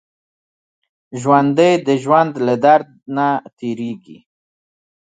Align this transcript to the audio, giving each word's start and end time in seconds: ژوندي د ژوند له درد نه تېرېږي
ژوندي 1.21 1.71
د 1.87 1.89
ژوند 2.03 2.31
له 2.47 2.55
درد 2.65 2.89
نه 3.15 3.27
تېرېږي 3.57 4.17